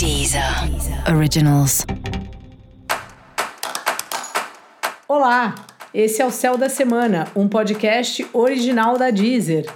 Deezer 0.00 0.42
Originals. 1.14 1.84
Olá, 5.06 5.54
esse 5.92 6.22
é 6.22 6.26
o 6.26 6.30
Céu 6.30 6.56
da 6.56 6.70
Semana, 6.70 7.28
um 7.36 7.46
podcast 7.46 8.26
original 8.32 8.96
da 8.96 9.10
Deezer. 9.10 9.66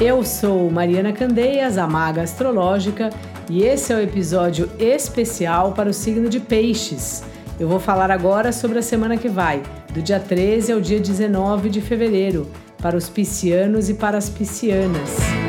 Eu 0.00 0.24
sou 0.24 0.70
Mariana 0.70 1.12
Candeias, 1.12 1.76
a 1.76 1.88
maga 1.88 2.22
astrológica, 2.22 3.10
e 3.50 3.64
esse 3.64 3.92
é 3.92 3.96
o 3.96 4.00
episódio 4.00 4.70
especial 4.78 5.72
para 5.72 5.90
o 5.90 5.92
signo 5.92 6.28
de 6.28 6.38
Peixes. 6.38 7.24
Eu 7.58 7.66
vou 7.66 7.80
falar 7.80 8.12
agora 8.12 8.52
sobre 8.52 8.78
a 8.78 8.82
semana 8.82 9.16
que 9.16 9.28
vai, 9.28 9.60
do 9.92 10.00
dia 10.00 10.20
13 10.20 10.70
ao 10.70 10.80
dia 10.80 11.00
19 11.00 11.68
de 11.68 11.80
fevereiro, 11.80 12.48
para 12.80 12.96
os 12.96 13.08
piscianos 13.08 13.88
e 13.88 13.94
para 13.94 14.18
as 14.18 14.28
piscianas. 14.28 15.41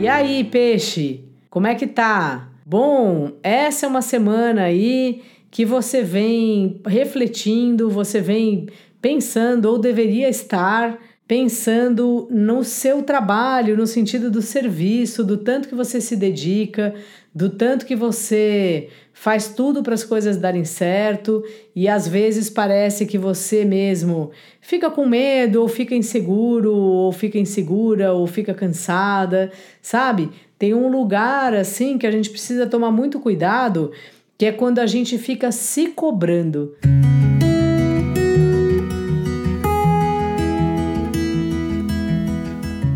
E 0.00 0.06
aí, 0.06 0.44
peixe, 0.44 1.24
como 1.50 1.66
é 1.66 1.74
que 1.74 1.84
tá? 1.84 2.52
Bom, 2.64 3.32
essa 3.42 3.84
é 3.84 3.88
uma 3.88 4.00
semana 4.00 4.62
aí 4.62 5.22
que 5.50 5.64
você 5.64 6.04
vem 6.04 6.80
refletindo, 6.86 7.90
você 7.90 8.20
vem 8.20 8.68
pensando 9.02 9.64
ou 9.64 9.76
deveria 9.76 10.28
estar 10.28 10.96
pensando 11.28 12.26
no 12.30 12.64
seu 12.64 13.02
trabalho, 13.02 13.76
no 13.76 13.86
sentido 13.86 14.30
do 14.30 14.40
serviço, 14.40 15.22
do 15.22 15.36
tanto 15.36 15.68
que 15.68 15.74
você 15.74 16.00
se 16.00 16.16
dedica, 16.16 16.94
do 17.34 17.50
tanto 17.50 17.84
que 17.84 17.94
você 17.94 18.88
faz 19.12 19.48
tudo 19.48 19.82
para 19.82 19.92
as 19.92 20.02
coisas 20.02 20.38
darem 20.38 20.64
certo 20.64 21.44
e 21.76 21.86
às 21.86 22.08
vezes 22.08 22.48
parece 22.48 23.04
que 23.04 23.18
você 23.18 23.62
mesmo 23.62 24.30
fica 24.62 24.90
com 24.90 25.04
medo, 25.04 25.60
ou 25.60 25.68
fica 25.68 25.94
inseguro, 25.94 26.74
ou 26.74 27.12
fica 27.12 27.38
insegura, 27.38 28.14
ou 28.14 28.26
fica 28.26 28.54
cansada, 28.54 29.52
sabe? 29.82 30.30
Tem 30.58 30.72
um 30.72 30.88
lugar 30.88 31.52
assim 31.52 31.98
que 31.98 32.06
a 32.06 32.10
gente 32.10 32.30
precisa 32.30 32.66
tomar 32.66 32.90
muito 32.90 33.20
cuidado, 33.20 33.92
que 34.38 34.46
é 34.46 34.52
quando 34.52 34.78
a 34.78 34.86
gente 34.86 35.18
fica 35.18 35.52
se 35.52 35.88
cobrando. 35.88 36.74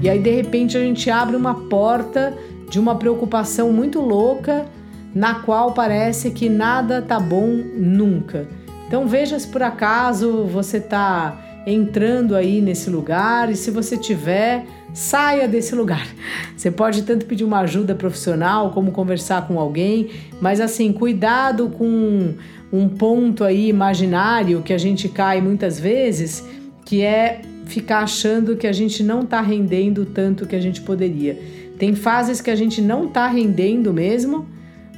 E 0.02 0.10
aí, 0.10 0.18
de 0.18 0.30
repente, 0.30 0.76
a 0.76 0.80
gente 0.80 1.08
abre 1.08 1.36
uma 1.36 1.54
porta 1.54 2.36
de 2.68 2.80
uma 2.80 2.96
preocupação 2.96 3.72
muito 3.72 4.00
louca, 4.00 4.66
na 5.14 5.36
qual 5.36 5.72
parece 5.72 6.32
que 6.32 6.48
nada 6.48 7.00
tá 7.00 7.20
bom 7.20 7.46
nunca. 7.46 8.48
Então, 8.88 9.06
veja 9.06 9.38
se 9.38 9.46
por 9.46 9.62
acaso 9.62 10.44
você 10.46 10.80
tá 10.80 11.62
entrando 11.64 12.34
aí 12.34 12.60
nesse 12.60 12.90
lugar 12.90 13.48
e 13.48 13.54
se 13.54 13.70
você 13.70 13.96
tiver, 13.96 14.66
saia 14.92 15.46
desse 15.46 15.74
lugar. 15.74 16.04
Você 16.56 16.70
pode 16.70 17.02
tanto 17.02 17.26
pedir 17.26 17.44
uma 17.44 17.60
ajuda 17.60 17.94
profissional 17.94 18.70
como 18.70 18.92
conversar 18.92 19.48
com 19.48 19.58
alguém, 19.58 20.10
mas 20.40 20.60
assim, 20.60 20.92
cuidado 20.92 21.70
com 21.70 22.34
um 22.72 22.88
ponto 22.88 23.42
aí 23.42 23.68
imaginário 23.68 24.62
que 24.62 24.72
a 24.72 24.78
gente 24.78 25.08
cai 25.08 25.40
muitas 25.40 25.78
vezes, 25.78 26.44
que 26.84 27.02
é 27.02 27.42
ficar 27.72 28.00
achando 28.00 28.56
que 28.56 28.66
a 28.66 28.72
gente 28.72 29.02
não 29.02 29.22
está 29.22 29.40
rendendo 29.40 30.04
tanto 30.04 30.46
que 30.46 30.54
a 30.54 30.60
gente 30.60 30.82
poderia. 30.82 31.38
Tem 31.78 31.94
fases 31.94 32.40
que 32.40 32.50
a 32.50 32.54
gente 32.54 32.82
não 32.82 33.06
está 33.06 33.26
rendendo 33.26 33.92
mesmo 33.92 34.46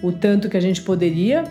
o 0.03 0.11
tanto 0.11 0.48
que 0.48 0.56
a 0.56 0.61
gente 0.61 0.83
poderia, 0.83 1.44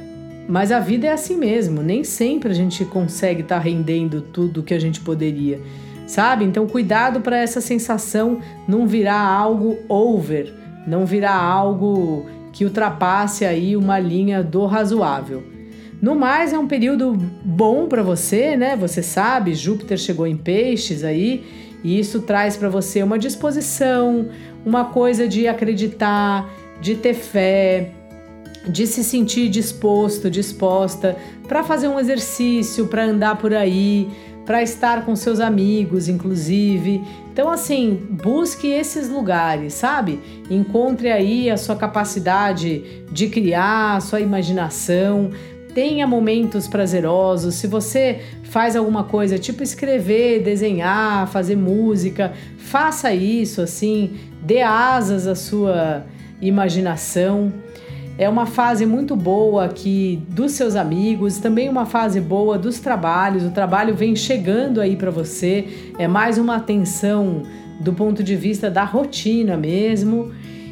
mas 0.48 0.72
a 0.72 0.80
vida 0.80 1.08
é 1.08 1.12
assim 1.12 1.38
mesmo. 1.38 1.82
Nem 1.82 2.04
sempre 2.04 2.52
a 2.52 2.54
gente 2.54 2.84
consegue 2.86 3.42
estar 3.42 3.56
tá 3.56 3.62
rendendo 3.62 4.22
tudo 4.22 4.62
que 4.62 4.74
a 4.74 4.80
gente 4.80 5.00
poderia, 5.00 5.62
sabe? 6.06 6.44
Então, 6.44 6.68
cuidado 6.68 7.22
para 7.22 7.38
essa 7.38 7.62
sensação 7.62 8.40
não 8.68 8.86
virar 8.86 9.22
algo 9.22 9.78
over, 9.88 10.54
não 10.86 11.06
virar 11.06 11.42
algo 11.42 12.26
que 12.52 12.66
ultrapasse 12.66 13.46
aí 13.46 13.78
uma 13.78 13.98
linha 13.98 14.44
do 14.44 14.66
razoável. 14.66 15.53
No 16.04 16.16
mais, 16.16 16.52
é 16.52 16.60
um 16.60 16.68
período 16.68 17.14
bom 17.46 17.88
para 17.88 18.04
você, 18.04 18.58
né? 18.58 18.76
Você 18.76 19.02
sabe, 19.02 19.56
Júpiter 19.56 19.98
chegou 19.98 20.28
em 20.28 20.36
peixes 20.36 21.02
aí, 21.02 21.46
e 21.82 21.98
isso 21.98 22.24
traz 22.24 22.58
para 22.58 22.68
você 22.68 23.02
uma 23.02 23.18
disposição, 23.18 24.28
uma 24.66 24.84
coisa 24.84 25.30
de 25.30 25.48
acreditar, 25.48 26.54
de 26.82 26.96
ter 26.96 27.14
fé, 27.14 27.92
de 28.68 28.86
se 28.86 29.02
sentir 29.02 29.48
disposto, 29.48 30.30
disposta 30.30 31.16
para 31.48 31.64
fazer 31.64 31.88
um 31.88 31.98
exercício, 31.98 32.88
para 32.88 33.06
andar 33.06 33.38
por 33.38 33.54
aí, 33.54 34.10
para 34.46 34.62
estar 34.62 35.06
com 35.06 35.16
seus 35.16 35.40
amigos, 35.40 36.10
inclusive. 36.10 37.02
Então, 37.32 37.50
assim, 37.50 37.98
busque 38.10 38.68
esses 38.68 39.08
lugares, 39.08 39.74
sabe? 39.74 40.20
Encontre 40.50 41.10
aí 41.10 41.50
a 41.50 41.56
sua 41.56 41.78
capacidade 41.78 43.06
de 43.10 43.30
criar, 43.30 43.96
a 43.96 44.02
sua 44.02 44.20
imaginação 44.20 45.32
tenha 45.74 46.06
momentos 46.06 46.68
prazerosos. 46.68 47.56
Se 47.56 47.68
você 47.68 48.22
faz 48.44 48.76
alguma 48.76 49.04
coisa, 49.04 49.38
tipo 49.38 49.64
escrever, 49.64 50.42
desenhar, 50.44 51.28
fazer 51.28 51.56
música, 51.56 52.34
faça 52.58 53.14
isso 53.14 53.62
assim, 53.62 54.12
dê 54.42 54.62
asas 54.62 55.28
à 55.28 55.36
sua 55.36 56.06
imaginação. 56.42 57.52
É 58.16 58.30
uma 58.30 58.46
fase 58.46 58.86
muito 58.86 59.16
boa 59.16 59.66
aqui 59.66 60.22
dos 60.30 60.52
seus 60.52 60.76
amigos, 60.76 61.40
também 61.40 61.68
uma 61.68 61.86
fase 61.86 62.22
boa 62.22 62.60
dos 62.60 62.80
trabalhos. 62.80 63.44
O 63.44 63.50
trabalho 63.50 63.96
vem 63.96 64.16
chegando 64.16 64.80
aí 64.80 64.96
para 64.96 65.10
você, 65.10 65.66
é 65.98 66.08
mais 66.08 66.38
uma 66.38 66.58
atenção 66.58 67.42
do 67.80 67.92
ponto 67.92 68.24
de 68.24 68.36
vista 68.36 68.70
da 68.70 68.84
rotina 68.84 69.58
mesmo. 69.58 70.32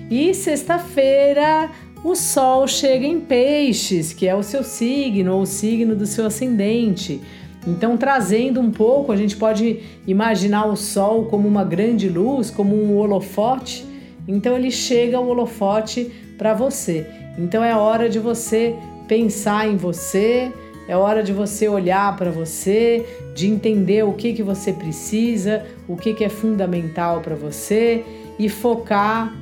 E 0.09 0.33
sexta-feira 0.35 1.69
o 2.03 2.15
Sol 2.15 2.67
chega 2.67 3.05
em 3.05 3.19
Peixes, 3.19 4.11
que 4.11 4.27
é 4.27 4.35
o 4.35 4.41
seu 4.41 4.63
signo 4.63 5.35
ou 5.35 5.41
o 5.41 5.45
signo 5.45 5.95
do 5.95 6.07
seu 6.07 6.25
ascendente. 6.25 7.21
Então, 7.67 7.95
trazendo 7.95 8.59
um 8.59 8.71
pouco, 8.71 9.11
a 9.11 9.15
gente 9.15 9.37
pode 9.37 9.81
imaginar 10.07 10.65
o 10.65 10.75
Sol 10.75 11.25
como 11.25 11.47
uma 11.47 11.63
grande 11.63 12.09
luz, 12.09 12.49
como 12.49 12.75
um 12.75 12.97
holofote. 12.97 13.85
Então, 14.27 14.55
ele 14.55 14.71
chega 14.71 15.19
o 15.19 15.27
holofote 15.27 16.11
para 16.39 16.55
você. 16.55 17.05
Então, 17.37 17.63
é 17.63 17.75
hora 17.75 18.09
de 18.09 18.17
você 18.17 18.75
pensar 19.07 19.67
em 19.67 19.77
você, 19.77 20.51
é 20.87 20.97
hora 20.97 21.21
de 21.21 21.31
você 21.31 21.67
olhar 21.67 22.15
para 22.17 22.31
você, 22.31 23.05
de 23.35 23.47
entender 23.47 24.03
o 24.03 24.13
que, 24.13 24.33
que 24.33 24.41
você 24.41 24.73
precisa, 24.73 25.63
o 25.87 25.95
que, 25.95 26.15
que 26.15 26.23
é 26.23 26.29
fundamental 26.29 27.21
para 27.21 27.35
você 27.35 28.03
e 28.39 28.49
focar 28.49 29.35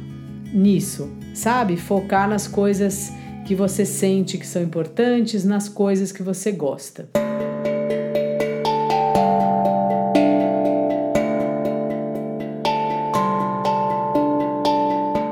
nisso 0.54 1.10
sabe? 1.40 1.78
Focar 1.78 2.28
nas 2.28 2.48
coisas 2.48 3.14
que 3.46 3.56
você 3.56 3.86
sente 3.86 4.38
que 4.38 4.46
são 4.46 4.62
importantes, 4.62 5.44
nas 5.44 5.70
coisas 5.70 6.12
que 6.12 6.22
você 6.22 6.52
gosta. 6.52 7.10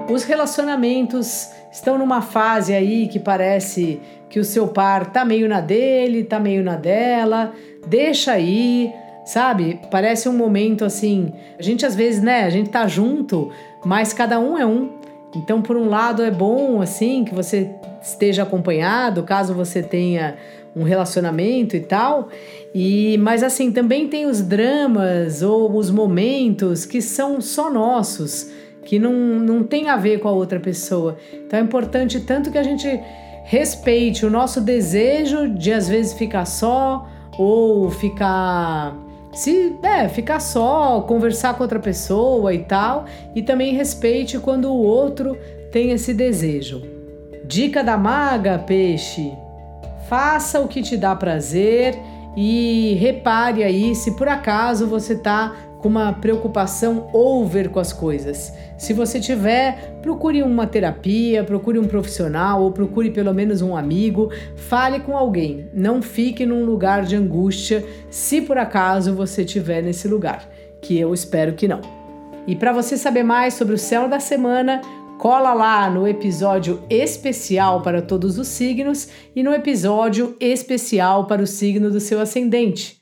Os 0.10 0.24
relacionamentos 0.24 1.50
estão 1.72 1.98
numa 1.98 2.22
fase 2.22 2.74
aí 2.74 3.08
que 3.08 3.20
parece 3.20 4.00
que 4.30 4.40
o 4.40 4.46
seu 4.46 4.68
par 4.68 5.12
tá 5.12 5.24
meio 5.24 5.48
na 5.48 5.62
dele, 5.62 6.24
tá 6.24 6.40
meio 6.40 6.64
na 6.64 6.76
dela, 6.76 7.54
deixa 7.86 8.32
aí, 8.32 8.92
sabe? 9.26 9.80
Parece 9.92 10.28
um 10.28 10.34
momento 10.34 10.84
assim, 10.84 11.32
a 11.60 11.62
gente 11.62 11.86
às 11.86 11.96
vezes, 11.96 12.22
né, 12.22 12.46
a 12.46 12.50
gente 12.50 12.70
tá 12.70 12.88
junto, 12.88 13.52
mas 13.86 14.12
cada 14.12 14.40
um 14.40 14.58
é 14.58 14.66
um. 14.66 14.98
Então, 15.36 15.62
por 15.62 15.76
um 15.76 15.90
lado, 15.90 16.24
é 16.24 16.32
bom 16.32 16.82
assim 16.82 17.24
que 17.24 17.34
você 17.34 17.70
esteja 18.02 18.44
acompanhado, 18.44 19.24
caso 19.24 19.54
você 19.54 19.84
tenha 19.84 20.36
um 20.76 20.84
relacionamento 20.84 21.76
e 21.76 21.80
tal. 21.80 22.30
E 22.74 23.18
mas 23.18 23.44
assim, 23.44 23.72
também 23.72 24.08
tem 24.08 24.26
os 24.26 24.42
dramas 24.42 25.42
ou 25.42 25.76
os 25.76 25.90
momentos 25.90 26.86
que 26.86 27.02
são 27.02 27.42
só 27.42 27.70
nossos, 27.70 28.52
que 28.84 29.00
não, 29.00 29.14
não 29.14 29.64
tem 29.64 29.90
a 29.90 29.98
ver 29.98 30.20
com 30.20 30.28
a 30.28 30.32
outra 30.32 30.60
pessoa. 30.60 31.18
Então 31.34 31.60
é 31.60 31.62
importante 31.62 32.20
tanto 32.22 32.52
que 32.52 32.58
a 32.58 32.64
gente 32.64 32.88
respeite 33.44 34.26
o 34.26 34.30
nosso 34.30 34.62
desejo 34.62 35.48
de 35.50 35.72
às 35.74 35.88
vezes 35.88 36.14
ficar 36.14 36.46
só 36.46 37.08
ou 37.38 37.90
ficar 37.90 38.96
se 39.34 39.76
é, 39.84 40.08
ficar 40.08 40.40
só, 40.40 41.02
conversar 41.02 41.56
com 41.56 41.64
outra 41.64 41.80
pessoa 41.80 42.54
e 42.54 42.60
tal, 42.60 43.06
e 43.36 43.42
também 43.42 43.74
respeite 43.74 44.40
quando 44.40 44.66
o 44.66 44.82
outro 44.82 45.38
tem 45.72 45.92
esse 45.92 46.14
desejo. 46.14 46.82
Dica 47.46 47.84
da 47.84 47.98
maga, 47.98 48.58
peixe: 48.60 49.32
faça 50.10 50.60
o 50.60 50.68
que 50.68 50.82
te 50.82 50.98
dá 50.98 51.16
prazer 51.16 51.98
e 52.36 52.96
repare 53.00 53.64
aí 53.64 53.96
se 53.96 54.16
por 54.16 54.28
acaso 54.28 54.86
você 54.86 55.14
está 55.14 55.56
uma 55.88 56.14
preocupação 56.14 57.10
over 57.14 57.70
com 57.70 57.80
as 57.80 57.94
coisas. 57.94 58.54
Se 58.78 58.94
você 58.94 59.20
tiver, 59.20 60.00
procure 60.02 60.44
uma 60.44 60.68
terapia, 60.68 61.44
procure 61.44 61.80
um 61.80 61.88
profissional 61.88 62.62
ou 62.62 62.72
procure 62.72 63.10
pelo 63.10 63.34
menos 63.34 63.62
um 63.62 63.76
amigo, 63.76 64.30
fale 64.56 65.00
com 65.00 65.18
alguém. 65.18 65.68
Não 65.74 66.02
fique 66.02 66.46
num 66.46 66.66
lugar 66.66 67.04
de 67.04 67.16
angústia 67.16 67.84
se 68.10 68.42
por 68.42 68.58
acaso 68.58 69.16
você 69.16 69.44
estiver 69.44 69.82
nesse 69.82 70.08
lugar, 70.08 70.48
que 70.82 71.00
eu 71.00 71.14
espero 71.14 71.54
que 71.54 71.68
não. 71.68 71.82
E 72.46 72.56
para 72.56 72.72
você 72.72 72.98
saber 72.98 73.24
mais 73.24 73.56
sobre 73.56 73.74
o 73.74 73.78
céu 73.78 74.08
da 74.08 74.20
semana, 74.20 74.82
cola 75.18 75.54
lá 75.54 75.90
no 75.90 76.08
episódio 76.08 76.82
especial 76.90 77.82
para 77.82 78.02
todos 78.02 78.38
os 78.38 78.48
signos 78.48 79.10
e 79.36 79.42
no 79.42 79.54
episódio 79.54 80.36
especial 80.40 81.26
para 81.26 81.42
o 81.42 81.48
signo 81.48 81.90
do 81.90 82.00
seu 82.00 82.22
ascendente. 82.22 83.02